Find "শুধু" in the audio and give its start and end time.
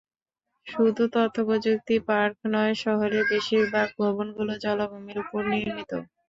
0.67-1.03